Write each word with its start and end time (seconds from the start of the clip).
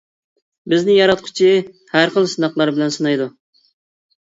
بىزنى 0.71 0.95
ياراتقۇچى 0.95 1.51
ھەر 1.93 2.15
خىل 2.17 2.29
سىناقلار 2.33 2.75
بىلەن 2.81 2.99
سىنايدۇ. 2.99 3.31